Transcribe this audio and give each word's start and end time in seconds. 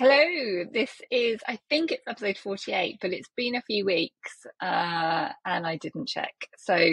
Hello, 0.00 0.64
this 0.72 1.02
is, 1.10 1.40
I 1.46 1.58
think 1.68 1.92
it's 1.92 2.08
episode 2.08 2.38
48, 2.38 3.00
but 3.02 3.12
it's 3.12 3.28
been 3.36 3.54
a 3.54 3.60
few 3.60 3.84
weeks 3.84 4.46
uh, 4.58 5.28
and 5.44 5.66
I 5.66 5.76
didn't 5.76 6.08
check. 6.08 6.32
So, 6.56 6.92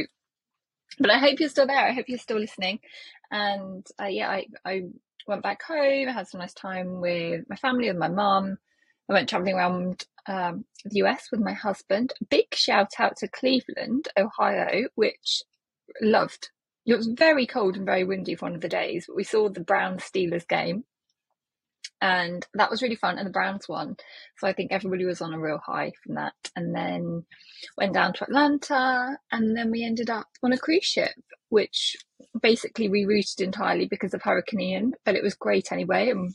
but 0.99 1.09
I 1.09 1.17
hope 1.17 1.39
you're 1.39 1.47
still 1.47 1.67
there. 1.67 1.87
I 1.87 1.93
hope 1.93 2.09
you're 2.09 2.17
still 2.17 2.37
listening. 2.37 2.79
And 3.31 3.87
uh, 3.97 4.07
yeah, 4.07 4.29
I, 4.29 4.47
I 4.65 4.81
went 5.25 5.41
back 5.41 5.63
home, 5.63 6.09
I 6.09 6.11
had 6.11 6.27
some 6.27 6.41
nice 6.41 6.53
time 6.53 6.99
with 6.99 7.45
my 7.47 7.55
family, 7.55 7.87
with 7.87 7.95
my 7.95 8.09
mum. 8.09 8.57
I 9.09 9.13
went 9.13 9.29
traveling 9.29 9.55
around 9.55 10.03
um, 10.25 10.65
the 10.83 11.03
US 11.05 11.29
with 11.31 11.39
my 11.39 11.53
husband. 11.53 12.11
Big 12.29 12.53
shout 12.55 12.91
out 12.99 13.15
to 13.19 13.29
Cleveland, 13.29 14.09
Ohio, 14.17 14.89
which 14.95 15.43
loved. 16.01 16.49
It 16.85 16.97
was 16.97 17.07
very 17.07 17.45
cold 17.45 17.77
and 17.77 17.85
very 17.85 18.03
windy 18.03 18.35
for 18.35 18.47
one 18.47 18.55
of 18.55 18.59
the 18.59 18.67
days, 18.67 19.05
but 19.07 19.15
we 19.15 19.23
saw 19.23 19.47
the 19.47 19.61
Brown 19.61 19.99
Steelers 19.99 20.45
game 20.45 20.83
and 22.01 22.45
that 22.53 22.69
was 22.69 22.81
really 22.81 22.95
fun 22.95 23.17
and 23.17 23.25
the 23.25 23.31
browns 23.31 23.67
won. 23.67 23.95
So 24.37 24.47
i 24.47 24.53
think 24.53 24.71
everybody 24.71 25.05
was 25.05 25.21
on 25.21 25.33
a 25.33 25.39
real 25.39 25.59
high 25.65 25.91
from 26.03 26.15
that. 26.15 26.33
And 26.55 26.75
then 26.75 27.25
went 27.77 27.93
down 27.93 28.13
to 28.13 28.23
atlanta 28.23 29.17
and 29.31 29.55
then 29.55 29.71
we 29.71 29.83
ended 29.83 30.09
up 30.09 30.27
on 30.43 30.53
a 30.53 30.57
cruise 30.57 30.85
ship 30.85 31.13
which 31.49 31.95
basically 32.41 32.89
rerouted 32.89 33.41
entirely 33.41 33.87
because 33.87 34.13
of 34.13 34.21
hurricane 34.21 34.61
ian 34.61 34.93
but 35.05 35.15
it 35.15 35.23
was 35.23 35.35
great 35.35 35.71
anyway. 35.71 36.09
And 36.09 36.33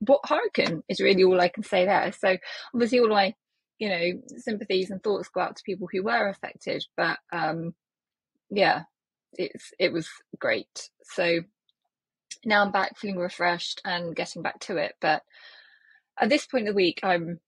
what 0.00 0.20
hurricane 0.28 0.82
is 0.88 1.00
really 1.00 1.24
all 1.24 1.40
i 1.40 1.48
can 1.48 1.62
say 1.62 1.84
there. 1.84 2.12
So 2.12 2.36
obviously 2.74 3.00
all 3.00 3.08
my 3.08 3.34
you 3.78 3.88
know 3.88 4.22
sympathies 4.38 4.90
and 4.90 5.02
thoughts 5.02 5.28
go 5.28 5.40
out 5.40 5.56
to 5.56 5.62
people 5.64 5.88
who 5.92 6.02
were 6.02 6.28
affected 6.28 6.84
but 6.96 7.18
um 7.32 7.74
yeah 8.50 8.82
it's 9.34 9.72
it 9.78 9.92
was 9.92 10.08
great. 10.38 10.90
So 11.02 11.40
now 12.44 12.62
I'm 12.64 12.72
back 12.72 12.96
feeling 12.96 13.18
refreshed 13.18 13.80
and 13.84 14.14
getting 14.14 14.42
back 14.42 14.60
to 14.60 14.76
it. 14.76 14.94
But 15.00 15.22
at 16.20 16.28
this 16.28 16.46
point 16.46 16.68
of 16.68 16.74
the 16.74 16.76
week, 16.76 17.00
I'm, 17.02 17.40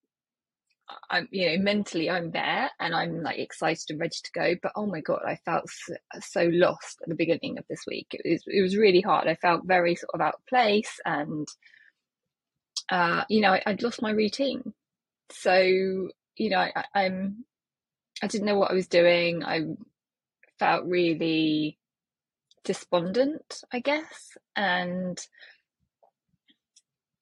I'm, 1.08 1.28
you 1.30 1.50
know, 1.50 1.62
mentally 1.62 2.10
I'm 2.10 2.30
there 2.32 2.70
and 2.80 2.94
I'm 2.94 3.22
like 3.22 3.38
excited 3.38 3.84
and 3.90 4.00
ready 4.00 4.16
to 4.22 4.30
go. 4.32 4.54
But 4.62 4.72
oh 4.76 4.86
my 4.86 5.00
god, 5.00 5.20
I 5.26 5.36
felt 5.44 5.68
so, 5.68 5.94
so 6.20 6.42
lost 6.52 6.98
at 7.02 7.08
the 7.08 7.14
beginning 7.14 7.58
of 7.58 7.64
this 7.68 7.82
week. 7.86 8.08
It 8.12 8.28
was, 8.28 8.42
it 8.46 8.62
was 8.62 8.76
really 8.76 9.00
hard. 9.00 9.28
I 9.28 9.36
felt 9.36 9.66
very 9.66 9.94
sort 9.94 10.14
of 10.14 10.20
out 10.20 10.34
of 10.34 10.46
place, 10.46 10.98
and 11.04 11.46
uh, 12.90 13.24
you 13.28 13.40
know, 13.40 13.52
I, 13.52 13.62
would 13.66 13.82
lost 13.82 14.02
my 14.02 14.10
routine. 14.10 14.74
So 15.30 15.54
you 16.40 16.50
know, 16.50 16.58
I, 16.58 16.84
I'm, 16.94 17.44
I 18.22 18.26
didn't 18.26 18.46
know 18.46 18.58
what 18.58 18.70
I 18.70 18.74
was 18.74 18.88
doing. 18.88 19.44
I 19.44 19.60
felt 20.58 20.86
really 20.86 21.78
despondent, 22.64 23.62
I 23.72 23.80
guess. 23.80 24.36
And 24.56 25.18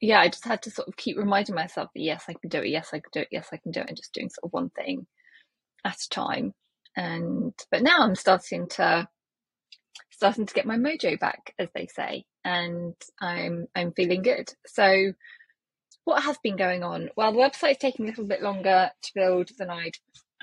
yeah, 0.00 0.20
I 0.20 0.28
just 0.28 0.44
had 0.44 0.62
to 0.62 0.70
sort 0.70 0.88
of 0.88 0.96
keep 0.96 1.16
reminding 1.16 1.54
myself 1.54 1.90
that 1.94 2.00
yes, 2.02 2.24
I 2.28 2.34
can 2.34 2.48
do 2.50 2.58
it, 2.60 2.68
yes, 2.68 2.90
I 2.92 2.98
can 3.00 3.10
do 3.12 3.20
it, 3.20 3.28
yes, 3.32 3.48
I 3.52 3.56
can 3.58 3.72
do 3.72 3.80
it, 3.80 3.88
and 3.88 3.96
just 3.96 4.12
doing 4.12 4.30
sort 4.30 4.44
of 4.44 4.52
one 4.52 4.70
thing 4.70 5.06
at 5.84 5.96
a 5.96 6.08
time. 6.10 6.54
And 6.96 7.52
but 7.70 7.82
now 7.82 7.98
I'm 8.00 8.14
starting 8.14 8.68
to 8.70 9.08
starting 10.10 10.46
to 10.46 10.54
get 10.54 10.66
my 10.66 10.76
mojo 10.76 11.18
back, 11.18 11.54
as 11.58 11.68
they 11.74 11.86
say, 11.86 12.24
and 12.44 12.94
I'm 13.20 13.66
I'm 13.74 13.92
feeling 13.92 14.22
good. 14.22 14.52
So 14.66 15.12
what 16.04 16.22
has 16.24 16.38
been 16.42 16.56
going 16.56 16.82
on? 16.82 17.10
Well, 17.16 17.32
the 17.32 17.38
website's 17.38 17.78
taking 17.78 18.06
a 18.06 18.08
little 18.08 18.24
bit 18.26 18.42
longer 18.42 18.90
to 19.02 19.12
build 19.14 19.50
than 19.58 19.70
I'd 19.70 19.96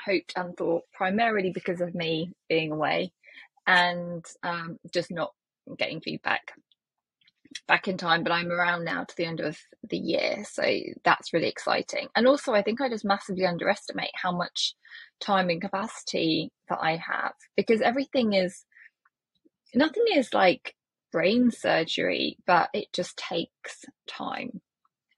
hoped 0.05 0.33
and 0.35 0.55
thought, 0.55 0.83
primarily 0.93 1.51
because 1.53 1.81
of 1.81 1.95
me 1.95 2.31
being 2.49 2.71
away 2.71 3.11
and 3.67 4.25
um, 4.43 4.77
just 4.93 5.11
not 5.11 5.31
getting 5.77 6.01
feedback 6.01 6.53
back 7.67 7.87
in 7.87 7.97
time 7.97 8.23
but 8.23 8.31
i'm 8.31 8.51
around 8.51 8.83
now 8.83 9.03
to 9.03 9.15
the 9.17 9.25
end 9.25 9.39
of 9.39 9.57
the 9.89 9.97
year 9.97 10.43
so 10.49 10.63
that's 11.03 11.33
really 11.33 11.47
exciting. 11.47 12.07
And 12.15 12.27
also 12.27 12.53
i 12.53 12.61
think 12.61 12.81
i 12.81 12.89
just 12.89 13.05
massively 13.05 13.45
underestimate 13.45 14.11
how 14.13 14.31
much 14.31 14.75
time 15.19 15.49
and 15.49 15.61
capacity 15.61 16.51
that 16.69 16.79
i 16.81 16.97
have 16.97 17.33
because 17.55 17.81
everything 17.81 18.33
is 18.33 18.65
nothing 19.73 20.03
is 20.13 20.33
like 20.33 20.75
brain 21.11 21.49
surgery 21.49 22.37
but 22.45 22.69
it 22.73 22.87
just 22.93 23.17
takes 23.17 23.85
time 24.07 24.61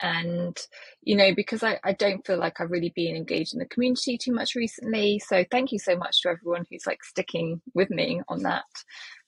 and 0.01 0.57
you 1.01 1.15
know 1.15 1.33
because 1.35 1.63
I, 1.63 1.79
I 1.83 1.93
don't 1.93 2.25
feel 2.25 2.37
like 2.37 2.59
i've 2.59 2.71
really 2.71 2.93
been 2.95 3.15
engaged 3.15 3.53
in 3.53 3.59
the 3.59 3.65
community 3.65 4.17
too 4.17 4.33
much 4.33 4.55
recently. 4.55 5.19
So 5.19 5.45
thank 5.49 5.71
you 5.71 5.79
so 5.79 5.95
much 5.95 6.21
to 6.21 6.29
everyone 6.29 6.65
who's 6.69 6.85
like 6.85 7.03
sticking 7.03 7.61
with 7.73 7.89
me 7.89 8.21
on 8.27 8.43
that. 8.43 8.65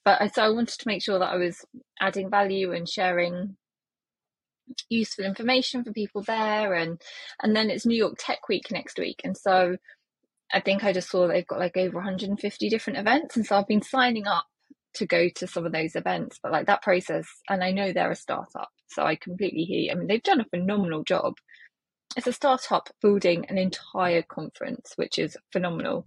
But 0.04 0.22
I, 0.22 0.28
so 0.28 0.42
i 0.42 0.48
wanted 0.50 0.78
to 0.78 0.88
make 0.88 1.02
sure 1.02 1.18
that 1.18 1.32
i 1.32 1.36
was 1.36 1.64
adding 2.00 2.30
value 2.30 2.72
and 2.72 2.88
sharing 2.88 3.56
useful 4.88 5.24
information 5.24 5.84
for 5.84 5.92
people 5.92 6.22
there. 6.22 6.74
And 6.74 7.00
and 7.42 7.56
then 7.56 7.70
it's 7.70 7.86
new 7.86 7.96
york 7.96 8.16
tech 8.18 8.48
week 8.48 8.70
next 8.70 8.98
week. 8.98 9.20
And 9.24 9.36
so 9.36 9.76
i 10.52 10.60
think 10.60 10.84
i 10.84 10.92
just 10.92 11.10
saw 11.10 11.26
they've 11.28 11.46
got 11.46 11.58
like 11.60 11.76
over 11.76 11.96
150 11.96 12.68
different 12.68 12.98
events. 12.98 13.36
And 13.36 13.46
so 13.46 13.56
i've 13.56 13.68
been 13.68 13.82
signing 13.82 14.26
up 14.26 14.46
to 14.94 15.06
go 15.06 15.28
to 15.36 15.46
some 15.46 15.66
of 15.66 15.72
those 15.72 15.94
events. 15.96 16.38
But 16.42 16.52
like 16.52 16.66
that 16.66 16.82
process 16.82 17.26
and 17.48 17.64
i 17.64 17.72
know 17.72 17.92
they're 17.92 18.10
a 18.12 18.16
startup 18.16 18.70
so 18.90 19.04
i 19.04 19.16
completely 19.16 19.62
hear 19.62 19.80
you. 19.80 19.92
i 19.92 19.94
mean 19.94 20.06
they've 20.06 20.22
done 20.22 20.40
a 20.40 20.46
phenomenal 20.46 21.02
job 21.04 21.34
it's 22.16 22.26
a 22.26 22.32
startup 22.32 22.88
building 23.00 23.46
an 23.48 23.58
entire 23.58 24.22
conference 24.22 24.92
which 24.96 25.18
is 25.18 25.36
phenomenal 25.52 26.04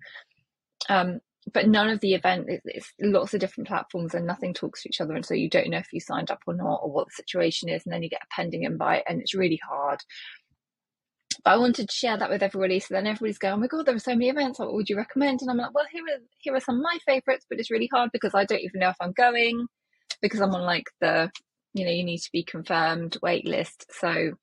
um, 0.90 1.20
but 1.54 1.68
none 1.68 1.90
of 1.90 2.00
the 2.00 2.14
event 2.14 2.46
it's 2.66 2.94
lots 3.02 3.34
of 3.34 3.40
different 3.40 3.68
platforms 3.68 4.14
and 4.14 4.26
nothing 4.26 4.54
talks 4.54 4.84
to 4.84 4.90
each 4.90 5.02
other 5.02 5.14
and 5.14 5.26
so 5.26 5.34
you 5.34 5.50
don't 5.50 5.70
know 5.70 5.78
if 5.78 5.92
you 5.94 6.00
signed 6.00 6.32
up 6.32 6.40
or 6.48 6.54
not 6.54 6.80
or 6.84 6.92
what 6.92 7.08
the 7.08 7.14
situation 7.14 7.70
is 7.70 7.84
and 7.86 7.94
then 7.94 8.04
you 8.04 8.10
get 8.10 8.22
a 8.22 8.36
pending 8.36 8.64
invite 8.64 9.04
and 9.08 9.22
it's 9.22 9.36
really 9.36 9.60
hard 9.68 10.00
but 11.44 11.52
I 11.52 11.58
wanted 11.58 11.90
to 11.90 11.96
share 11.96 12.18
that 12.18 12.30
with 12.30 12.44
everybody. 12.44 12.80
So 12.80 12.94
then 12.94 13.08
everybody's 13.08 13.38
going, 13.38 13.54
oh 13.54 13.58
my 13.58 13.68
God, 13.68 13.86
there 13.86 13.96
are 13.96 14.00
so 14.00 14.12
many 14.12 14.30
events. 14.30 14.60
What 14.60 14.74
would 14.74 14.90
you 14.90 14.96
recommend? 14.96 15.42
And 15.42 15.50
I'm 15.50 15.58
like, 15.58 15.74
well, 15.74 15.86
here 15.92 16.04
are, 16.04 16.22
here 16.40 16.56
are 16.56 16.60
some 16.60 16.78
of 16.78 16.84
my 16.84 16.98
favorites, 17.06 17.46
but 17.50 17.60
it's 17.60 17.72
really 17.72 17.90
hard 17.92 18.12
because 18.14 18.34
I 18.34 18.46
don't 18.46 18.62
even 18.62 18.80
know 18.80 18.90
if 18.90 18.96
I'm 19.02 19.12
going 19.12 19.68
because 20.22 20.40
I'm 20.40 20.56
on 20.56 20.62
like 20.62 20.86
the, 21.02 21.30
you 21.74 21.86
know, 21.86 21.92
you 21.92 22.04
need 22.04 22.20
to 22.20 22.32
be 22.32 22.44
confirmed 22.44 23.18
wait 23.22 23.46
list. 23.46 23.86
So 24.00 24.34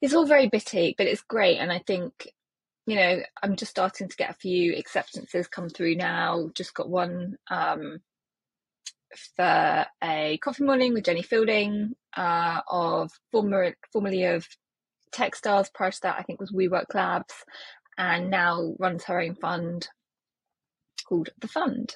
it's 0.00 0.14
all 0.14 0.26
very 0.26 0.48
bitty, 0.48 0.94
but 0.98 1.06
it's 1.06 1.22
great. 1.22 1.58
And 1.58 1.70
I 1.72 1.78
think, 1.78 2.28
you 2.86 2.96
know, 2.96 3.20
I'm 3.42 3.56
just 3.56 3.70
starting 3.70 4.08
to 4.08 4.16
get 4.16 4.30
a 4.30 4.34
few 4.34 4.74
acceptances 4.76 5.46
come 5.46 5.68
through 5.68 5.94
now. 5.94 6.50
Just 6.54 6.74
got 6.74 6.88
one 6.88 7.36
um, 7.50 8.00
for 9.36 9.86
a 10.02 10.38
coffee 10.42 10.64
morning 10.64 10.92
with 10.92 11.04
Jenny 11.04 11.22
Fielding 11.22 11.94
uh, 12.16 12.60
of 12.68 13.12
former, 13.30 13.74
formerly 13.92 14.24
of 14.24 14.46
Techstars 15.14 15.72
prior 15.72 15.90
to 15.90 16.00
that, 16.02 16.16
I 16.18 16.22
think 16.22 16.40
was 16.40 16.52
WeWork 16.52 16.94
Labs, 16.94 17.34
and 17.98 18.30
now 18.30 18.74
runs 18.78 19.04
her 19.04 19.20
own 19.20 19.36
fund 19.36 19.88
called 21.06 21.28
The 21.38 21.48
Fund, 21.48 21.94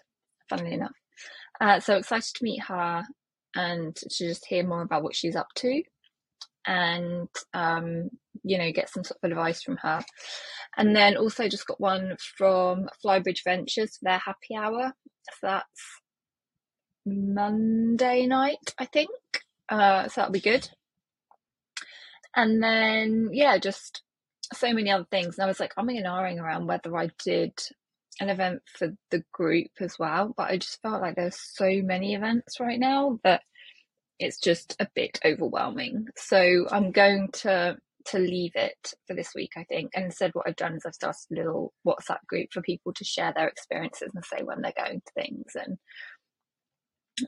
funnily 0.48 0.74
enough. 0.74 0.92
Uh, 1.60 1.80
so 1.80 1.96
excited 1.96 2.34
to 2.34 2.44
meet 2.44 2.62
her 2.64 3.04
and 3.56 3.96
to 3.96 4.08
just 4.26 4.46
hear 4.46 4.66
more 4.66 4.82
about 4.82 5.02
what 5.02 5.16
she's 5.16 5.36
up 5.36 5.48
to 5.56 5.82
and, 6.66 7.28
um, 7.54 8.10
you 8.44 8.58
know, 8.58 8.70
get 8.72 8.90
some 8.90 9.04
sort 9.04 9.18
of 9.22 9.30
advice 9.30 9.62
from 9.62 9.78
her. 9.78 10.02
And 10.76 10.94
then 10.94 11.16
also 11.16 11.48
just 11.48 11.66
got 11.66 11.80
one 11.80 12.16
from 12.36 12.88
Flybridge 13.04 13.42
Ventures 13.44 13.96
for 13.96 14.04
their 14.04 14.18
happy 14.18 14.54
hour. 14.56 14.92
So 15.40 15.46
that's 15.46 16.00
Monday 17.06 18.26
night, 18.26 18.74
I 18.78 18.84
think. 18.84 19.10
Uh, 19.68 20.08
so 20.08 20.20
that'll 20.20 20.32
be 20.32 20.40
good 20.40 20.68
and 22.36 22.62
then 22.62 23.30
yeah 23.32 23.58
just 23.58 24.02
so 24.52 24.72
many 24.72 24.90
other 24.90 25.06
things 25.10 25.36
and 25.36 25.44
i 25.44 25.48
was 25.48 25.58
like 25.58 25.74
umming 25.76 25.96
and 25.96 26.06
ahhing 26.06 26.40
around 26.40 26.66
whether 26.66 26.96
i 26.96 27.08
did 27.24 27.52
an 28.20 28.28
event 28.28 28.62
for 28.66 28.94
the 29.10 29.22
group 29.32 29.70
as 29.80 29.98
well 29.98 30.32
but 30.36 30.50
i 30.50 30.56
just 30.56 30.80
felt 30.82 31.02
like 31.02 31.16
there's 31.16 31.38
so 31.38 31.82
many 31.82 32.14
events 32.14 32.60
right 32.60 32.80
now 32.80 33.18
that 33.24 33.42
it's 34.18 34.40
just 34.40 34.74
a 34.80 34.88
bit 34.94 35.20
overwhelming. 35.24 36.06
So 36.16 36.66
i'm 36.70 36.90
going 36.92 37.28
to 37.32 37.76
to 38.06 38.18
leave 38.18 38.52
it 38.54 38.94
for 39.06 39.14
this 39.14 39.34
week 39.34 39.52
i 39.56 39.64
think. 39.64 39.90
And 39.94 40.06
instead 40.06 40.30
what 40.32 40.48
i've 40.48 40.56
done 40.56 40.74
is 40.76 40.86
i've 40.86 40.94
started 40.94 41.26
a 41.32 41.34
little 41.34 41.72
whatsapp 41.86 42.24
group 42.26 42.48
for 42.52 42.62
people 42.62 42.92
to 42.94 43.04
share 43.04 43.32
their 43.34 43.48
experiences 43.48 44.12
and 44.14 44.24
say 44.24 44.42
when 44.42 44.62
they're 44.62 44.72
going 44.76 45.00
to 45.00 45.12
things. 45.14 45.52
And 45.54 45.78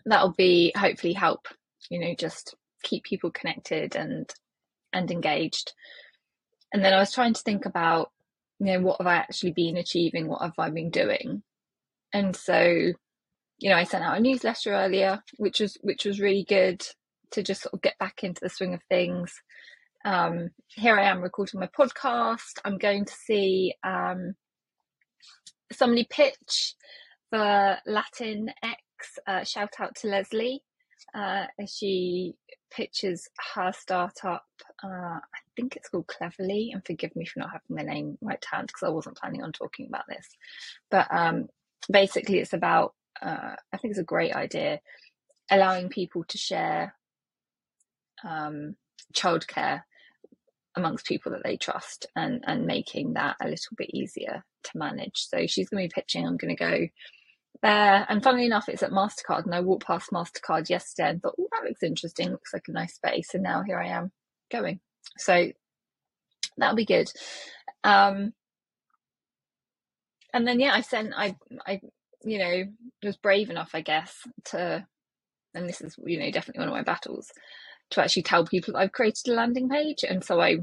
that'll 0.06 0.34
be 0.34 0.72
hopefully 0.76 1.12
help 1.12 1.48
you 1.90 1.98
know 1.98 2.14
just 2.14 2.54
keep 2.82 3.04
people 3.04 3.30
connected 3.30 3.96
and 3.96 4.32
and 4.92 5.10
engaged. 5.10 5.72
And 6.72 6.84
then 6.84 6.92
I 6.92 6.98
was 6.98 7.12
trying 7.12 7.34
to 7.34 7.42
think 7.42 7.64
about, 7.64 8.10
you 8.58 8.66
know, 8.66 8.80
what 8.80 8.98
have 9.00 9.06
I 9.06 9.16
actually 9.16 9.52
been 9.52 9.76
achieving? 9.76 10.28
What 10.28 10.42
have 10.42 10.54
I 10.58 10.70
been 10.70 10.90
doing? 10.90 11.42
And 12.12 12.34
so, 12.34 12.60
you 13.58 13.70
know, 13.70 13.76
I 13.76 13.84
sent 13.84 14.04
out 14.04 14.16
a 14.16 14.20
newsletter 14.20 14.72
earlier, 14.72 15.22
which 15.36 15.60
was 15.60 15.76
which 15.82 16.04
was 16.04 16.20
really 16.20 16.44
good 16.48 16.84
to 17.32 17.42
just 17.42 17.62
sort 17.62 17.74
of 17.74 17.82
get 17.82 17.98
back 17.98 18.24
into 18.24 18.40
the 18.40 18.48
swing 18.48 18.74
of 18.74 18.80
things. 18.88 19.32
Um, 20.04 20.50
here 20.68 20.98
I 20.98 21.04
am 21.04 21.20
recording 21.20 21.60
my 21.60 21.68
podcast. 21.78 22.58
I'm 22.64 22.78
going 22.78 23.04
to 23.04 23.12
see 23.12 23.74
um, 23.84 24.34
somebody 25.72 26.06
pitch 26.08 26.74
for 27.30 27.78
Latin 27.86 28.50
X. 28.62 28.80
Uh, 29.26 29.44
shout 29.44 29.74
out 29.80 29.94
to 29.96 30.08
Leslie 30.08 30.62
uh, 31.14 31.46
she 31.66 32.34
pitches 32.70 33.28
her 33.54 33.72
startup. 33.72 34.44
Uh, 34.82 34.88
I 35.20 35.38
think 35.56 35.76
it's 35.76 35.88
called 35.88 36.06
Cleverly, 36.06 36.70
and 36.72 36.84
forgive 36.84 37.14
me 37.16 37.24
for 37.26 37.40
not 37.40 37.50
having 37.52 37.76
the 37.76 37.90
name 37.90 38.18
right 38.20 38.44
hand 38.50 38.68
because 38.68 38.86
I 38.86 38.90
wasn't 38.90 39.18
planning 39.18 39.42
on 39.42 39.52
talking 39.52 39.86
about 39.88 40.04
this. 40.08 40.28
But 40.90 41.08
um, 41.10 41.48
basically, 41.90 42.38
it's 42.38 42.52
about 42.52 42.94
uh, 43.22 43.54
I 43.72 43.76
think 43.78 43.92
it's 43.92 44.00
a 44.00 44.04
great 44.04 44.34
idea 44.34 44.80
allowing 45.50 45.88
people 45.88 46.24
to 46.24 46.38
share 46.38 46.94
um, 48.24 48.76
childcare 49.14 49.82
amongst 50.76 51.06
people 51.06 51.32
that 51.32 51.42
they 51.44 51.56
trust 51.56 52.06
and 52.14 52.44
and 52.46 52.66
making 52.66 53.14
that 53.14 53.36
a 53.40 53.48
little 53.48 53.74
bit 53.76 53.90
easier 53.94 54.44
to 54.64 54.70
manage. 54.78 55.26
So 55.28 55.46
she's 55.46 55.68
going 55.68 55.88
to 55.88 55.92
be 55.94 56.00
pitching. 56.00 56.26
I'm 56.26 56.36
going 56.36 56.56
to 56.56 56.64
go 56.64 56.86
there. 57.62 58.06
And 58.08 58.22
funnily 58.22 58.46
enough, 58.46 58.68
it's 58.68 58.82
at 58.82 58.90
MasterCard. 58.90 59.44
And 59.44 59.54
I 59.54 59.60
walked 59.60 59.86
past 59.86 60.10
MasterCard 60.10 60.68
yesterday 60.68 61.10
and 61.10 61.22
thought, 61.22 61.34
oh, 61.38 61.48
that 61.52 61.68
looks 61.68 61.82
interesting. 61.82 62.30
Looks 62.30 62.52
like 62.52 62.68
a 62.68 62.72
nice 62.72 62.94
space. 62.94 63.34
And 63.34 63.42
now 63.42 63.62
here 63.62 63.78
I 63.78 63.88
am 63.88 64.12
going. 64.50 64.80
So 65.16 65.50
that'll 66.56 66.76
be 66.76 66.84
good. 66.84 67.10
Um, 67.84 68.32
and 70.32 70.46
then, 70.46 70.60
yeah, 70.60 70.72
I 70.74 70.82
sent, 70.82 71.12
I, 71.16 71.36
I, 71.66 71.80
you 72.22 72.38
know, 72.38 72.64
was 73.02 73.16
brave 73.16 73.50
enough, 73.50 73.70
I 73.74 73.80
guess, 73.80 74.14
to, 74.46 74.86
and 75.54 75.68
this 75.68 75.80
is, 75.80 75.96
you 76.04 76.20
know, 76.20 76.30
definitely 76.30 76.60
one 76.60 76.68
of 76.68 76.74
my 76.74 76.82
battles, 76.82 77.32
to 77.90 78.02
actually 78.02 78.24
tell 78.24 78.44
people 78.44 78.76
I've 78.76 78.92
created 78.92 79.28
a 79.28 79.32
landing 79.32 79.68
page. 79.68 80.04
And 80.08 80.22
so 80.22 80.40
I 80.40 80.58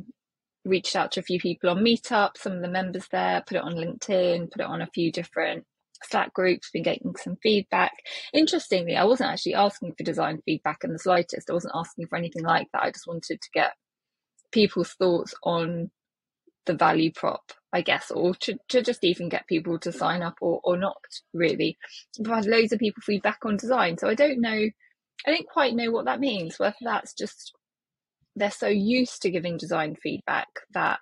reached 0.64 0.96
out 0.96 1.12
to 1.14 1.20
a 1.20 1.24
few 1.24 1.40
people 1.40 1.70
on 1.70 1.84
Meetup, 1.84 2.38
some 2.38 2.54
of 2.54 2.62
the 2.62 2.68
members 2.68 3.08
there, 3.12 3.44
put 3.48 3.58
it 3.58 3.64
on 3.64 3.74
LinkedIn, 3.74 4.52
put 4.52 4.62
it 4.62 4.68
on 4.68 4.82
a 4.82 4.88
few 4.88 5.12
different 5.12 5.66
Slack 6.04 6.34
groups, 6.34 6.70
been 6.72 6.84
getting 6.84 7.16
some 7.16 7.38
feedback. 7.42 7.92
Interestingly, 8.34 8.96
I 8.96 9.06
wasn't 9.06 9.32
actually 9.32 9.56
asking 9.56 9.94
for 9.98 10.04
design 10.04 10.42
feedback 10.46 10.84
in 10.84 10.92
the 10.92 11.00
slightest. 11.00 11.50
I 11.50 11.54
wasn't 11.54 11.76
asking 11.76 12.08
for 12.08 12.18
anything 12.18 12.44
like 12.44 12.68
that. 12.74 12.84
I 12.84 12.92
just 12.92 13.08
wanted 13.08 13.42
to 13.42 13.50
get 13.54 13.74
people's 14.52 14.94
thoughts 14.94 15.34
on 15.44 15.90
the 16.66 16.74
value 16.74 17.12
prop, 17.14 17.52
I 17.72 17.82
guess, 17.82 18.12
or 18.12 18.34
to, 18.36 18.58
to 18.70 18.82
just 18.82 19.04
even 19.04 19.30
get 19.30 19.48
people 19.48 19.80
to 19.80 19.92
sign 19.92 20.22
up 20.22 20.36
or, 20.42 20.60
or 20.64 20.78
not 20.78 20.98
really. 21.34 21.78
I've 22.20 22.28
had 22.28 22.46
loads 22.46 22.74
of 22.74 22.80
people 22.80 23.02
feedback 23.02 23.40
on 23.46 23.58
design. 23.58 23.98
So 23.98 24.10
I 24.10 24.16
don't 24.16 24.42
know, 24.42 24.50
I 25.28 25.32
don't 25.32 25.48
quite 25.48 25.76
know 25.76 25.92
what 25.92 26.06
that 26.06 26.20
means, 26.20 26.60
whether 26.60 26.76
that's 26.82 27.14
just 27.14 27.54
they're 28.36 28.52
so 28.52 28.68
used 28.68 29.22
to 29.22 29.32
giving 29.32 29.58
design 29.58 29.96
feedback 29.96 30.48
that 30.74 31.00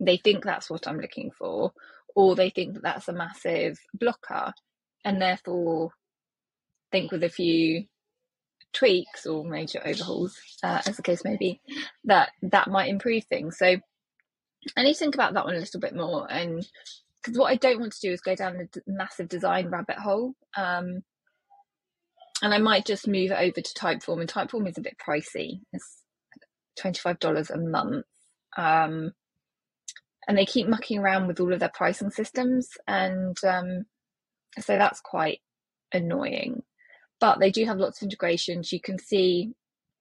they 0.00 0.16
think 0.16 0.44
that's 0.44 0.70
what 0.70 0.88
I'm 0.88 0.98
looking 0.98 1.30
for, 1.36 1.72
or 2.14 2.34
they 2.34 2.50
think 2.50 2.74
that 2.74 2.82
that's 2.82 3.08
a 3.08 3.12
massive 3.12 3.78
blocker 3.94 4.52
and 5.04 5.20
therefore 5.20 5.90
think 6.90 7.12
with 7.12 7.24
a 7.24 7.28
few 7.28 7.84
tweaks 8.72 9.26
or 9.26 9.44
major 9.44 9.80
overhauls, 9.84 10.36
uh, 10.62 10.80
as 10.86 10.96
the 10.96 11.02
case 11.02 11.24
may 11.24 11.36
be, 11.36 11.60
that 12.04 12.30
that 12.42 12.68
might 12.68 12.88
improve 12.88 13.24
things. 13.24 13.58
So 13.58 13.76
I 14.76 14.82
need 14.82 14.94
to 14.94 14.98
think 14.98 15.14
about 15.14 15.34
that 15.34 15.44
one 15.44 15.54
a 15.54 15.58
little 15.58 15.80
bit 15.80 15.94
more. 15.94 16.30
And 16.30 16.66
because 17.22 17.38
what 17.38 17.50
I 17.50 17.56
don't 17.56 17.80
want 17.80 17.92
to 17.92 18.00
do 18.00 18.12
is 18.12 18.20
go 18.20 18.34
down 18.34 18.56
a 18.56 18.80
massive 18.86 19.28
design 19.28 19.68
rabbit 19.68 19.98
hole. 19.98 20.34
Um, 20.56 21.02
and 22.42 22.52
I 22.52 22.58
might 22.58 22.84
just 22.86 23.06
move 23.06 23.30
it 23.30 23.38
over 23.38 23.60
to 23.60 23.74
Typeform. 23.74 24.20
And 24.20 24.28
Typeform 24.28 24.68
is 24.68 24.78
a 24.78 24.82
bit 24.82 24.96
pricey. 24.98 25.60
It's 25.72 25.98
$25 26.80 27.50
a 27.50 27.58
month. 27.58 28.06
Um, 28.56 29.12
and 30.26 30.36
they 30.36 30.46
keep 30.46 30.68
mucking 30.68 30.98
around 30.98 31.26
with 31.26 31.40
all 31.40 31.52
of 31.52 31.60
their 31.60 31.72
pricing 31.74 32.10
systems 32.10 32.68
and 32.86 33.36
um, 33.44 33.84
so 34.60 34.76
that's 34.76 35.00
quite 35.00 35.40
annoying. 35.92 36.62
But 37.20 37.40
they 37.40 37.50
do 37.50 37.64
have 37.64 37.78
lots 37.78 38.00
of 38.00 38.06
integrations 38.06 38.72
you 38.72 38.80
can 38.80 38.98
see 38.98 39.52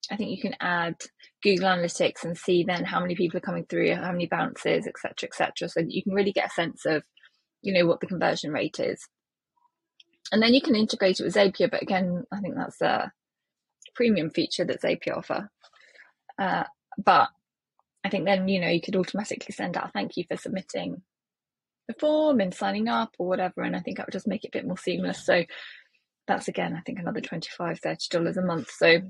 i 0.10 0.16
think 0.16 0.32
you 0.32 0.42
can 0.42 0.56
add 0.60 0.96
google 1.44 1.68
analytics 1.68 2.24
and 2.24 2.36
see 2.36 2.64
then 2.64 2.84
how 2.84 3.00
many 3.00 3.14
people 3.14 3.38
are 3.38 3.42
coming 3.42 3.64
through 3.66 3.94
how 3.94 4.12
many 4.12 4.26
bounces 4.26 4.88
etc 4.88 5.30
etc 5.30 5.70
so 5.70 5.80
you 5.88 6.02
can 6.02 6.14
really 6.14 6.32
get 6.32 6.48
a 6.48 6.50
sense 6.50 6.88
of 6.88 7.04
you 7.62 7.74
know 7.74 7.86
what 7.86 8.00
the 8.00 8.08
conversion 8.08 8.52
rate 8.52 8.80
is. 8.80 9.08
And 10.32 10.42
then 10.42 10.54
you 10.54 10.62
can 10.62 10.76
integrate 10.76 11.20
it 11.20 11.24
with 11.24 11.36
zapier 11.36 11.70
but 11.70 11.82
again 11.82 12.24
i 12.32 12.40
think 12.40 12.56
that's 12.56 12.82
a 12.82 13.12
premium 13.96 14.30
feature 14.30 14.66
that 14.66 14.82
zapier 14.82 15.18
offer. 15.18 15.50
Uh, 16.40 16.64
but 17.04 17.30
I 18.04 18.10
think 18.10 18.26
then, 18.26 18.48
you 18.48 18.60
know, 18.60 18.68
you 18.68 18.82
could 18.82 18.96
automatically 18.96 19.54
send 19.54 19.78
out 19.78 19.94
thank 19.94 20.18
you 20.18 20.24
for 20.28 20.38
submitting 20.38 21.02
the 21.88 21.94
form 22.00 22.40
and 22.40 22.54
signing 22.54 22.88
up 22.88 23.12
or 23.20 23.28
whatever. 23.28 23.62
And 23.62 23.76
I 23.76 23.80
think 23.80 23.98
that 23.98 24.08
would 24.08 24.14
just 24.14 24.28
make 24.28 24.44
it 24.44 24.50
a 24.50 24.58
bit 24.58 24.66
more 24.66 24.78
seamless. 24.78 25.26
So 25.26 25.44
that's 26.28 26.48
again, 26.48 26.76
I 26.76 26.82
think 26.82 27.00
another 27.00 27.22
$25, 27.22 27.48
$30 27.80 28.38
a 28.38 28.42
month. 28.42 28.70
So 28.72 29.02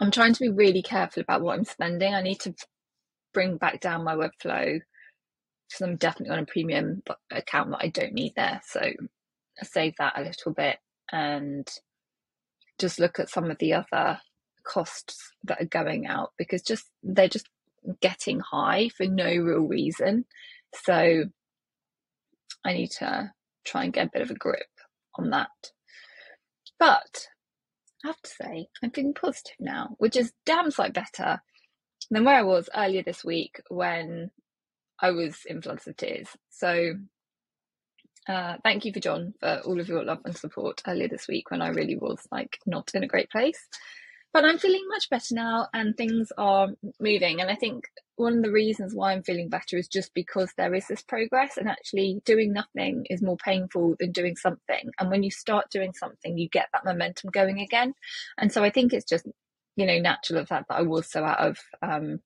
I'm 0.00 0.10
trying 0.10 0.32
to 0.34 0.40
be 0.40 0.48
really 0.48 0.82
careful 0.82 1.22
about 1.22 1.42
what 1.42 1.58
I'm 1.58 1.64
spending. 1.64 2.14
I 2.14 2.22
need 2.22 2.40
to 2.40 2.54
bring 3.34 3.56
back 3.56 3.80
down 3.80 4.04
my 4.04 4.14
webflow 4.14 4.80
because 5.68 5.82
I'm 5.82 5.96
definitely 5.96 6.34
on 6.34 6.42
a 6.42 6.46
premium 6.46 7.02
account 7.30 7.70
that 7.70 7.80
I 7.82 7.88
don't 7.88 8.12
need 8.12 8.34
there. 8.36 8.60
So 8.64 8.80
I 8.80 9.64
save 9.64 9.94
that 9.98 10.18
a 10.18 10.22
little 10.22 10.52
bit 10.52 10.78
and 11.10 11.68
just 12.78 12.98
look 12.98 13.18
at 13.18 13.30
some 13.30 13.50
of 13.50 13.58
the 13.58 13.74
other 13.74 14.20
costs 14.64 15.32
that 15.44 15.60
are 15.60 15.66
going 15.66 16.06
out 16.06 16.32
because 16.38 16.62
just 16.62 16.86
they're 17.02 17.28
just 17.28 17.48
getting 18.00 18.40
high 18.40 18.88
for 18.96 19.06
no 19.06 19.26
real 19.26 19.60
reason. 19.60 20.24
So 20.74 21.24
I 22.64 22.72
need 22.72 22.90
to 22.98 23.32
try 23.64 23.84
and 23.84 23.92
get 23.92 24.06
a 24.06 24.10
bit 24.12 24.22
of 24.22 24.30
a 24.30 24.34
grip 24.34 24.66
on 25.16 25.30
that. 25.30 25.50
But 26.78 27.28
I 28.04 28.08
have 28.08 28.22
to 28.22 28.30
say, 28.30 28.68
I'm 28.82 28.90
feeling 28.90 29.14
positive 29.14 29.56
now, 29.60 29.94
which 29.98 30.16
is 30.16 30.32
damn 30.44 30.70
sight 30.70 30.92
better 30.92 31.42
than 32.10 32.24
where 32.24 32.36
I 32.36 32.42
was 32.42 32.68
earlier 32.74 33.02
this 33.02 33.24
week 33.24 33.60
when 33.68 34.30
I 35.00 35.10
was 35.12 35.38
in 35.46 35.62
floods 35.62 35.86
of 35.86 35.96
tears. 35.96 36.28
So 36.50 36.94
uh, 38.28 38.56
thank 38.62 38.84
you 38.84 38.92
for 38.92 39.00
John 39.00 39.34
for 39.40 39.60
all 39.64 39.80
of 39.80 39.88
your 39.88 40.04
love 40.04 40.20
and 40.24 40.36
support 40.36 40.82
earlier 40.86 41.08
this 41.08 41.26
week 41.28 41.50
when 41.50 41.62
I 41.62 41.68
really 41.68 41.96
was 41.96 42.20
like 42.30 42.58
not 42.66 42.90
in 42.94 43.02
a 43.02 43.08
great 43.08 43.30
place 43.30 43.68
but 44.32 44.44
I'm 44.44 44.58
feeling 44.58 44.84
much 44.88 45.10
better 45.10 45.34
now 45.34 45.68
and 45.74 45.96
things 45.96 46.32
are 46.38 46.68
moving. 47.00 47.40
And 47.40 47.50
I 47.50 47.54
think 47.54 47.84
one 48.16 48.38
of 48.38 48.42
the 48.42 48.50
reasons 48.50 48.94
why 48.94 49.12
I'm 49.12 49.22
feeling 49.22 49.48
better 49.50 49.76
is 49.76 49.88
just 49.88 50.14
because 50.14 50.50
there 50.56 50.74
is 50.74 50.86
this 50.86 51.02
progress 51.02 51.58
and 51.58 51.68
actually 51.68 52.22
doing 52.24 52.52
nothing 52.52 53.06
is 53.10 53.20
more 53.22 53.36
painful 53.36 53.96
than 53.98 54.12
doing 54.12 54.36
something. 54.36 54.90
And 54.98 55.10
when 55.10 55.22
you 55.22 55.30
start 55.30 55.70
doing 55.70 55.92
something, 55.92 56.38
you 56.38 56.48
get 56.48 56.68
that 56.72 56.84
momentum 56.84 57.30
going 57.30 57.60
again. 57.60 57.94
And 58.38 58.50
so 58.50 58.64
I 58.64 58.70
think 58.70 58.92
it's 58.92 59.04
just, 59.04 59.26
you 59.76 59.86
know, 59.86 59.98
natural 59.98 60.40
of 60.40 60.48
that 60.48 60.66
that 60.68 60.78
I 60.78 60.82
was 60.82 61.10
so 61.10 61.24
out 61.24 61.40
of, 61.40 61.58
um, 61.82 62.20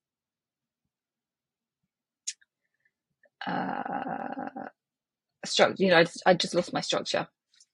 uh, 3.45 4.67
structure, 5.45 5.75
you 5.83 5.89
know, 5.89 5.97
I 5.97 6.03
just, 6.03 6.23
I 6.25 6.33
just 6.35 6.55
lost 6.55 6.73
my 6.73 6.81
structure 6.81 7.27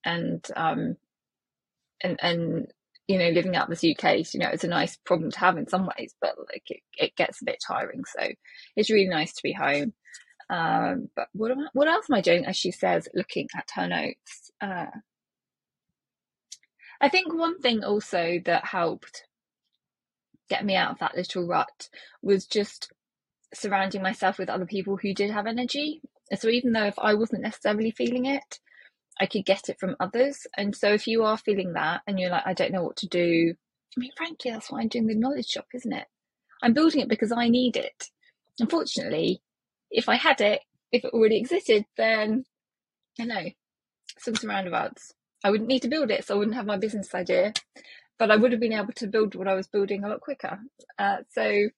and, 0.04 0.44
um, 0.56 0.98
and, 2.04 2.20
and 2.22 2.68
you 3.08 3.18
know, 3.18 3.30
living 3.30 3.56
out 3.56 3.70
this 3.70 3.84
UK, 3.84 4.34
you 4.34 4.40
know, 4.40 4.50
it's 4.50 4.64
a 4.64 4.70
nice 4.70 4.98
problem 5.06 5.32
to 5.32 5.40
have 5.40 5.58
in 5.58 5.68
some 5.68 5.90
ways, 5.98 6.16
but 6.22 6.36
like 6.38 6.64
it, 6.70 6.82
it 6.98 7.16
gets 7.16 7.42
a 7.42 7.46
bit 7.46 7.62
tiring. 7.66 8.04
So 8.18 8.30
it's 8.76 8.90
really 8.90 9.10
nice 9.10 9.34
to 9.34 9.44
be 9.44 9.54
home. 9.54 9.94
Um, 10.50 11.10
but 11.16 11.28
what 11.34 11.52
am 11.52 11.60
I, 11.60 11.68
what 11.74 11.88
else 11.88 12.06
am 12.10 12.16
I 12.16 12.22
doing? 12.22 12.46
As 12.46 12.56
she 12.56 12.72
says, 12.72 13.08
looking 13.14 13.48
at 13.58 13.70
her 13.76 13.88
notes. 13.88 14.52
Uh, 14.62 14.86
I 17.02 17.10
think 17.10 17.34
one 17.34 17.60
thing 17.60 17.84
also 17.84 18.40
that 18.46 18.66
helped 18.66 19.24
get 20.50 20.66
me 20.66 20.76
out 20.76 20.92
of 20.92 21.00
that 21.00 21.16
little 21.16 21.48
rut 21.48 21.90
was 22.22 22.46
just 22.46 22.92
surrounding 23.54 24.02
myself 24.02 24.38
with 24.38 24.50
other 24.50 24.66
people 24.66 24.98
who 24.98 25.14
did 25.14 25.30
have 25.32 25.48
energy. 25.48 26.02
So 26.38 26.48
even 26.48 26.72
though 26.72 26.86
if 26.86 26.98
I 26.98 27.14
wasn't 27.14 27.44
necessarily 27.44 27.92
feeling 27.92 28.26
it, 28.26 28.60
I 29.20 29.26
could 29.26 29.46
get 29.46 29.70
it 29.70 29.80
from 29.80 29.96
others. 30.00 30.48
And 30.58 30.76
so 30.76 30.94
if 30.94 31.08
you 31.08 31.24
are 31.24 31.38
feeling 31.38 31.74
that 31.74 32.02
and 32.08 32.20
you're 32.20 32.32
like, 32.32 32.46
I 32.46 32.54
don't 32.54 32.72
know 32.72 32.84
what 32.84 32.98
to 32.98 33.08
do, 33.08 33.54
I 33.96 34.00
mean, 34.00 34.12
frankly, 34.18 34.52
that's 34.52 34.72
why 34.72 34.82
I'm 34.82 34.88
doing 34.88 35.08
the 35.08 35.16
knowledge 35.16 35.50
shop, 35.50 35.68
isn't 35.74 35.94
it? 35.94 36.08
I'm 36.62 36.74
building 36.74 37.02
it 37.02 37.10
because 37.10 37.32
I 37.32 37.50
need 37.50 37.78
it. 37.78 38.10
Unfortunately, 38.60 39.42
if 39.92 40.10
I 40.10 40.16
had 40.16 40.42
it, 40.42 40.62
if 40.92 41.06
it 41.06 41.14
already 41.14 41.38
existed, 41.38 41.86
then 41.98 42.46
I 43.20 43.26
know, 43.26 43.50
some 44.18 44.50
roundabouts. 44.50 45.14
I 45.44 45.52
wouldn't 45.52 45.68
need 45.68 45.82
to 45.82 45.90
build 45.90 46.10
it, 46.10 46.26
so 46.26 46.36
I 46.36 46.38
wouldn't 46.38 46.56
have 46.56 46.66
my 46.66 46.78
business 46.78 47.14
idea, 47.14 47.54
but 48.18 48.32
I 48.32 48.36
would 48.38 48.52
have 48.52 48.62
been 48.62 48.74
able 48.74 48.94
to 48.94 49.08
build 49.08 49.36
what 49.36 49.48
I 49.48 49.54
was 49.56 49.68
building 49.68 50.04
a 50.04 50.10
lot 50.10 50.22
quicker. 50.22 50.60
Uh, 50.98 51.18
so 51.32 51.70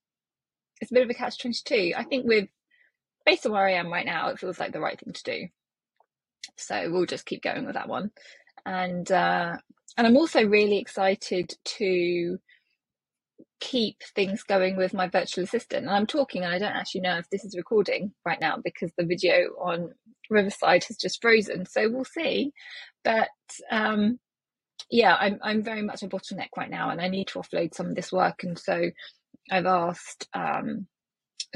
it's 0.82 0.92
a 0.92 0.94
bit 0.94 1.04
of 1.04 1.10
a 1.10 1.14
catch 1.14 1.40
22. 1.40 1.94
I 1.98 2.04
think 2.04 2.26
with, 2.28 2.48
based 3.26 3.46
on 3.46 3.54
where 3.54 3.68
I 3.68 3.74
am 3.74 3.92
right 3.92 4.06
now, 4.06 4.30
it 4.30 4.40
feels 4.40 4.60
like 4.60 4.72
the 4.72 4.80
right 4.80 5.00
thing 5.00 5.14
to 5.14 5.24
do. 5.24 5.48
So 6.58 6.90
we'll 6.92 7.06
just 7.06 7.26
keep 7.26 7.44
going 7.44 7.66
with 7.66 7.76
that 7.76 7.90
one. 7.90 8.12
And 8.66 9.10
uh, 9.12 9.58
and 9.98 10.08
I'm 10.08 10.18
also 10.18 10.46
really 10.46 10.78
excited 10.80 11.54
to 11.78 12.38
keep 13.60 13.98
things 14.16 14.44
going 14.44 14.76
with 14.76 14.94
my 14.94 15.08
virtual 15.08 15.44
assistant. 15.44 15.86
And 15.86 15.96
I'm 15.96 16.08
talking, 16.08 16.44
and 16.44 16.54
I 16.54 16.60
don't 16.60 16.76
actually 16.76 17.02
know 17.02 17.18
if 17.18 17.30
this 17.30 17.46
is 17.46 17.56
recording 17.56 18.14
right 18.26 18.40
now 18.40 18.58
because 18.64 18.92
the 18.98 19.06
video 19.06 19.50
on 19.60 19.92
Riverside 20.30 20.84
has 20.86 20.98
just 20.98 21.22
frozen. 21.22 21.66
So 21.66 21.90
we'll 21.90 22.06
see. 22.06 22.52
But 23.04 23.30
um, 23.72 24.20
yeah, 24.90 25.16
I'm 25.16 25.40
I'm 25.42 25.64
very 25.64 25.82
much 25.82 26.04
a 26.04 26.08
bottleneck 26.08 26.50
right 26.58 26.70
now, 26.70 26.90
and 26.90 27.02
I 27.02 27.08
need 27.08 27.28
to 27.30 27.40
offload 27.40 27.74
some 27.74 27.88
of 27.88 27.96
this 27.96 28.12
work. 28.12 28.44
And 28.44 28.58
so 28.58 28.90
I've 29.52 29.66
asked 29.66 30.28
um, 30.34 30.88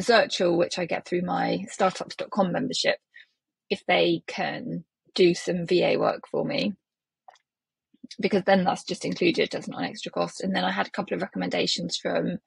Zirtual, 0.02 0.58
which 0.58 0.80
I 0.80 0.86
get 0.86 1.06
through 1.06 1.24
my 1.24 1.66
startups.com 1.70 2.52
membership, 2.52 2.98
if 3.70 3.86
they 3.86 4.24
can 4.28 4.84
do 5.16 5.34
some 5.34 5.66
VA 5.66 5.96
work 5.98 6.28
for 6.28 6.46
me 6.46 6.76
because 8.20 8.44
then 8.46 8.64
that's 8.64 8.84
just 8.84 9.06
included 9.06 9.54
as 9.54 9.68
not 9.68 9.80
an 9.82 9.86
extra 9.86 10.12
cost. 10.12 10.42
And 10.42 10.56
then 10.56 10.64
I 10.64 10.72
had 10.72 10.88
a 10.88 10.92
couple 10.92 11.16
of 11.16 11.22
recommendations 11.22 11.98
from 11.98 12.40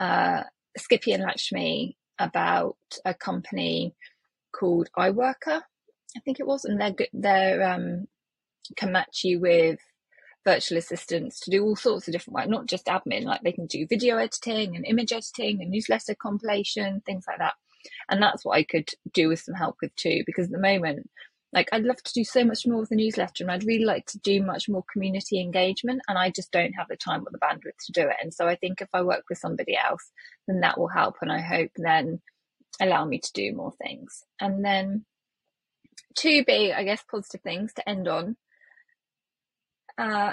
uh, 0.00 0.42
Skippy 0.76 1.12
and 1.12 1.22
Lakshmi 1.22 1.96
about 2.18 2.76
a 3.04 3.14
company 3.14 3.94
called 4.52 4.88
iWorker, 4.96 5.62
I 6.16 6.20
think 6.24 6.40
it 6.40 6.46
was, 6.46 6.64
and 6.64 6.80
they're 6.80 6.94
they're 7.12 7.72
um, 7.72 8.06
can 8.76 8.92
match 8.92 9.24
you 9.24 9.40
with 9.40 9.80
virtual 10.44 10.78
assistants 10.78 11.40
to 11.40 11.50
do 11.50 11.64
all 11.64 11.76
sorts 11.76 12.08
of 12.08 12.12
different 12.12 12.34
work, 12.34 12.48
not 12.48 12.66
just 12.66 12.86
admin. 12.86 13.24
Like 13.24 13.42
they 13.42 13.52
can 13.52 13.66
do 13.66 13.86
video 13.86 14.18
editing 14.18 14.76
and 14.76 14.84
image 14.86 15.12
editing 15.12 15.62
and 15.62 15.70
newsletter 15.70 16.14
compilation, 16.14 17.02
things 17.04 17.24
like 17.26 17.38
that. 17.38 17.54
And 18.08 18.22
that's 18.22 18.44
what 18.44 18.56
I 18.56 18.64
could 18.64 18.90
do 19.12 19.28
with 19.28 19.40
some 19.40 19.54
help 19.54 19.76
with 19.82 19.94
too, 19.96 20.22
because 20.26 20.46
at 20.46 20.52
the 20.52 20.58
moment 20.58 21.08
like 21.52 21.68
I'd 21.72 21.84
love 21.84 22.02
to 22.02 22.12
do 22.12 22.24
so 22.24 22.44
much 22.44 22.66
more 22.66 22.80
with 22.80 22.88
the 22.88 22.96
newsletter 22.96 23.44
and 23.44 23.50
I'd 23.50 23.64
really 23.64 23.84
like 23.84 24.06
to 24.06 24.18
do 24.18 24.42
much 24.42 24.68
more 24.68 24.84
community 24.90 25.40
engagement 25.40 26.00
and 26.08 26.16
I 26.16 26.30
just 26.30 26.50
don't 26.50 26.72
have 26.72 26.88
the 26.88 26.96
time 26.96 27.22
or 27.22 27.30
the 27.30 27.38
bandwidth 27.38 27.76
to 27.86 27.92
do 27.92 28.08
it. 28.08 28.16
And 28.22 28.32
so 28.32 28.48
I 28.48 28.56
think 28.56 28.80
if 28.80 28.88
I 28.94 29.02
work 29.02 29.24
with 29.28 29.38
somebody 29.38 29.76
else, 29.76 30.10
then 30.48 30.60
that 30.60 30.78
will 30.78 30.88
help 30.88 31.16
and 31.20 31.30
I 31.30 31.40
hope 31.40 31.70
then 31.76 32.20
allow 32.80 33.04
me 33.04 33.18
to 33.18 33.32
do 33.34 33.54
more 33.54 33.72
things. 33.72 34.24
And 34.40 34.64
then 34.64 35.04
two 36.16 36.42
big, 36.46 36.72
I 36.72 36.84
guess, 36.84 37.02
positive 37.10 37.42
things 37.42 37.74
to 37.74 37.88
end 37.88 38.08
on. 38.08 38.36
Uh, 39.98 40.32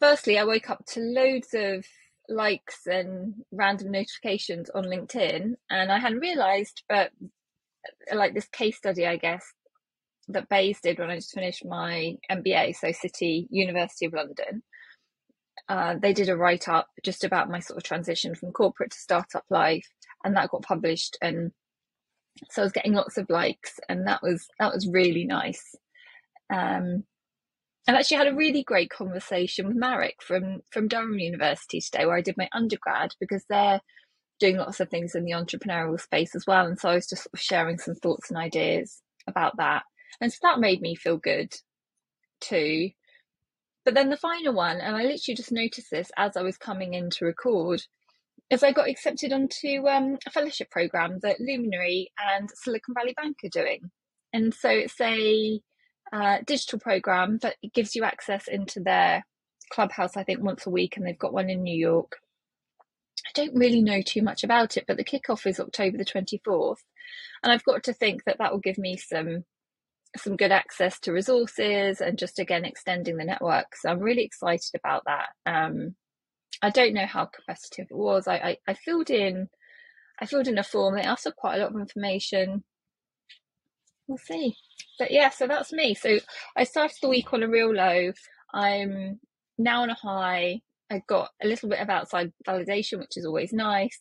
firstly, 0.00 0.38
I 0.38 0.44
woke 0.44 0.70
up 0.70 0.84
to 0.92 1.00
loads 1.00 1.48
of 1.52 1.84
likes 2.28 2.86
and 2.86 3.34
random 3.52 3.90
notifications 3.90 4.70
on 4.70 4.84
LinkedIn 4.84 5.54
and 5.70 5.92
I 5.92 5.98
hadn't 5.98 6.20
realized, 6.20 6.82
but 6.88 7.10
like 8.12 8.34
this 8.34 8.48
case 8.48 8.76
study, 8.76 9.06
I 9.06 9.16
guess, 9.16 9.44
that 10.28 10.48
Bayes 10.48 10.80
did 10.80 10.98
when 10.98 11.10
I 11.10 11.16
just 11.16 11.32
finished 11.32 11.64
my 11.64 12.16
MBA, 12.30 12.76
so 12.76 12.92
City 12.92 13.46
University 13.50 14.06
of 14.06 14.12
London. 14.12 14.62
Uh, 15.68 15.96
they 16.00 16.12
did 16.12 16.28
a 16.28 16.36
write 16.36 16.68
up 16.68 16.88
just 17.04 17.24
about 17.24 17.50
my 17.50 17.60
sort 17.60 17.78
of 17.78 17.82
transition 17.82 18.34
from 18.34 18.52
corporate 18.52 18.92
to 18.92 18.98
startup 18.98 19.44
life, 19.50 19.88
and 20.24 20.36
that 20.36 20.50
got 20.50 20.62
published. 20.62 21.16
And 21.20 21.52
so 22.50 22.62
I 22.62 22.64
was 22.64 22.72
getting 22.72 22.92
lots 22.92 23.18
of 23.18 23.28
likes, 23.28 23.80
and 23.88 24.06
that 24.06 24.22
was 24.22 24.46
that 24.58 24.72
was 24.72 24.88
really 24.88 25.24
nice. 25.24 25.74
Um, 26.52 27.04
and 27.88 27.96
actually 27.96 28.18
had 28.18 28.28
a 28.28 28.36
really 28.36 28.62
great 28.62 28.90
conversation 28.90 29.66
with 29.66 29.76
Marek 29.76 30.22
from 30.22 30.60
from 30.70 30.88
Durham 30.88 31.18
University 31.18 31.80
today, 31.80 32.04
where 32.04 32.18
I 32.18 32.20
did 32.20 32.36
my 32.36 32.48
undergrad, 32.52 33.14
because 33.18 33.44
they're 33.48 33.80
doing 34.38 34.58
lots 34.58 34.78
of 34.78 34.90
things 34.90 35.14
in 35.14 35.24
the 35.24 35.32
entrepreneurial 35.32 35.98
space 35.98 36.36
as 36.36 36.44
well. 36.46 36.66
And 36.66 36.78
so 36.78 36.90
I 36.90 36.94
was 36.94 37.08
just 37.08 37.24
sort 37.24 37.34
of 37.34 37.40
sharing 37.40 37.78
some 37.78 37.94
thoughts 37.94 38.30
and 38.30 38.38
ideas 38.38 39.00
about 39.26 39.56
that. 39.56 39.82
And 40.20 40.32
so 40.32 40.38
that 40.42 40.60
made 40.60 40.80
me 40.82 40.94
feel 40.94 41.16
good 41.16 41.54
too. 42.40 42.90
But 43.84 43.94
then 43.94 44.10
the 44.10 44.18
final 44.18 44.52
one, 44.52 44.76
and 44.76 44.94
I 44.94 45.02
literally 45.02 45.34
just 45.34 45.50
noticed 45.50 45.90
this 45.90 46.10
as 46.16 46.36
I 46.36 46.42
was 46.42 46.58
coming 46.58 46.92
in 46.92 47.08
to 47.10 47.24
record, 47.24 47.82
is 48.50 48.62
I 48.62 48.72
got 48.72 48.88
accepted 48.88 49.32
onto 49.32 49.88
um, 49.88 50.18
a 50.26 50.30
fellowship 50.30 50.70
program 50.70 51.20
that 51.22 51.40
Luminary 51.40 52.12
and 52.36 52.50
Silicon 52.54 52.94
Valley 52.94 53.14
Bank 53.16 53.38
are 53.44 53.48
doing. 53.48 53.90
And 54.34 54.52
so 54.52 54.68
it's 54.68 55.00
a 55.00 55.60
uh, 56.12 56.38
digital 56.46 56.78
program 56.78 57.38
that 57.38 57.56
gives 57.74 57.94
you 57.94 58.04
access 58.04 58.48
into 58.48 58.80
their 58.80 59.24
clubhouse, 59.70 60.16
I 60.16 60.24
think, 60.24 60.42
once 60.42 60.66
a 60.66 60.70
week, 60.70 60.96
and 60.96 61.06
they've 61.06 61.18
got 61.18 61.32
one 61.32 61.50
in 61.50 61.62
New 61.62 61.76
York. 61.76 62.16
I 63.26 63.30
don't 63.34 63.54
really 63.56 63.82
know 63.82 64.00
too 64.02 64.22
much 64.22 64.44
about 64.44 64.76
it, 64.76 64.84
but 64.86 64.96
the 64.96 65.04
kickoff 65.04 65.46
is 65.46 65.60
October 65.60 65.98
the 65.98 66.04
24th. 66.04 66.78
And 67.42 67.52
I've 67.52 67.64
got 67.64 67.82
to 67.84 67.92
think 67.92 68.24
that 68.24 68.38
that 68.38 68.52
will 68.52 68.60
give 68.60 68.78
me 68.78 68.96
some 68.96 69.44
some 70.16 70.36
good 70.36 70.50
access 70.50 70.98
to 70.98 71.12
resources 71.12 72.00
and 72.00 72.18
just 72.18 72.38
again 72.38 72.64
extending 72.64 73.18
the 73.18 73.24
network. 73.24 73.76
So 73.76 73.90
I'm 73.90 74.00
really 74.00 74.24
excited 74.24 74.70
about 74.74 75.02
that. 75.06 75.28
Um, 75.44 75.96
I 76.62 76.70
don't 76.70 76.94
know 76.94 77.06
how 77.06 77.26
competitive 77.26 77.88
it 77.90 77.96
was. 77.96 78.26
I, 78.26 78.36
I, 78.36 78.56
I 78.66 78.74
filled 78.74 79.10
in 79.10 79.48
I 80.20 80.26
filled 80.26 80.48
in 80.48 80.58
a 80.58 80.64
form. 80.64 80.94
They 80.96 81.02
asked 81.02 81.24
for 81.24 81.32
quite 81.32 81.56
a 81.56 81.62
lot 81.62 81.74
of 81.74 81.80
information. 81.80 82.64
We'll 84.08 84.18
see. 84.18 84.56
But 84.98 85.12
yeah, 85.12 85.30
so 85.30 85.46
that's 85.46 85.72
me. 85.72 85.94
So 85.94 86.18
I 86.56 86.64
started 86.64 86.96
the 87.02 87.10
week 87.10 87.32
on 87.34 87.44
a 87.44 87.48
real 87.48 87.74
low. 87.74 88.12
I'm 88.54 89.20
now 89.58 89.82
on 89.82 89.90
a 89.90 89.94
high. 89.94 90.62
I 90.90 91.02
got 91.06 91.30
a 91.42 91.46
little 91.46 91.68
bit 91.68 91.80
of 91.80 91.90
outside 91.90 92.32
validation, 92.46 93.00
which 93.00 93.16
is 93.18 93.26
always 93.26 93.52
nice. 93.52 94.00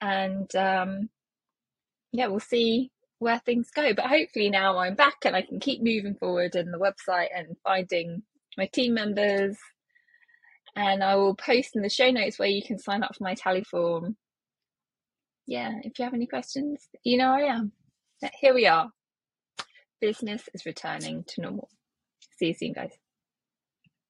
And 0.00 0.54
um, 0.56 1.10
yeah, 2.12 2.28
we'll 2.28 2.40
see 2.40 2.90
where 3.18 3.40
things 3.40 3.70
go. 3.74 3.94
But 3.94 4.06
hopefully 4.06 4.50
now 4.50 4.78
I'm 4.78 4.94
back 4.94 5.16
and 5.24 5.36
I 5.36 5.42
can 5.42 5.60
keep 5.60 5.82
moving 5.82 6.16
forward 6.16 6.56
in 6.56 6.72
the 6.72 6.78
website 6.78 7.28
and 7.36 7.56
finding 7.64 8.22
my 8.58 8.66
team 8.66 8.94
members. 8.94 9.58
And 10.76 11.04
I 11.04 11.16
will 11.16 11.34
post 11.34 11.76
in 11.76 11.82
the 11.82 11.90
show 11.90 12.10
notes 12.10 12.38
where 12.38 12.48
you 12.48 12.62
can 12.62 12.78
sign 12.78 13.02
up 13.02 13.16
for 13.16 13.24
my 13.24 13.34
tally 13.34 13.64
form. 13.64 14.16
Yeah, 15.46 15.72
if 15.82 15.98
you 15.98 16.04
have 16.04 16.14
any 16.14 16.26
questions, 16.26 16.88
you 17.04 17.18
know 17.18 17.30
I 17.32 17.42
am. 17.42 17.72
Here 18.40 18.54
we 18.54 18.66
are. 18.66 18.90
Business 20.00 20.48
is 20.54 20.66
returning 20.66 21.24
to 21.28 21.40
normal. 21.40 21.68
See 22.38 22.48
you 22.48 22.54
soon, 22.54 22.72
guys. 22.72 22.92